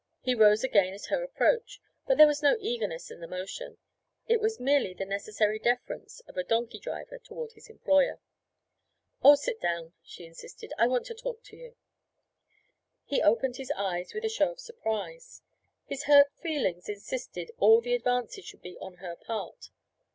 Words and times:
He 0.19 0.33
rose 0.33 0.63
again 0.63 0.95
at 0.95 1.11
her 1.11 1.21
approach, 1.23 1.79
but 2.07 2.17
there 2.17 2.25
was 2.25 2.41
no 2.41 2.57
eagerness 2.59 3.11
in 3.11 3.19
the 3.19 3.27
motion; 3.27 3.77
it 4.27 4.41
was 4.41 4.59
merely 4.59 4.95
the 4.95 5.05
necessary 5.05 5.59
deference 5.59 6.21
of 6.21 6.37
a 6.37 6.43
donkey 6.43 6.79
driver 6.79 7.19
toward 7.19 7.51
his 7.51 7.69
employer. 7.69 8.19
'Oh, 9.21 9.35
sit 9.35 9.61
down,' 9.61 9.93
she 10.01 10.25
insisted, 10.25 10.73
'I 10.79 10.87
want 10.87 11.05
to 11.05 11.13
talk 11.13 11.43
to 11.43 11.55
you.' 11.55 11.75
He 13.05 13.21
opened 13.21 13.57
his 13.57 13.71
eyes 13.75 14.15
with 14.15 14.25
a 14.25 14.29
show 14.29 14.49
of 14.51 14.59
surprise; 14.59 15.43
his 15.85 16.05
hurt 16.05 16.33
feelings 16.33 16.89
insisted 16.89 17.49
that 17.49 17.53
all 17.59 17.79
the 17.79 17.93
advances 17.93 18.43
should 18.43 18.63
be 18.63 18.77
on 18.79 18.95
her 18.95 19.15
part. 19.15 19.69